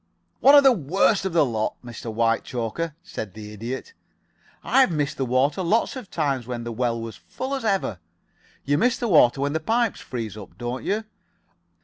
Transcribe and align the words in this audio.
'""One 0.39 0.55
of 0.55 0.63
the 0.63 0.71
worst 0.71 1.25
of 1.25 1.33
the 1.33 1.45
lot, 1.45 1.75
Mr. 1.85 2.11
Whitechoker," 2.11 2.95
said 3.03 3.35
the 3.35 3.53
Idiot. 3.53 3.93
"I've 4.63 4.89
missed 4.89 5.17
the 5.17 5.27
water 5.27 5.61
lots 5.61 5.95
of 5.95 6.09
times 6.09 6.47
when 6.47 6.63
the 6.63 6.71
well 6.71 6.99
was 6.99 7.17
full 7.17 7.53
as 7.53 7.63
ever. 7.63 7.99
You 8.65 8.79
miss 8.79 8.97
the 8.97 9.07
water 9.07 9.41
when 9.41 9.53
the 9.53 9.59
pipes 9.59 9.99
freeze 9.99 10.35
up, 10.35 10.57
don't 10.57 10.83
you? 10.83 11.03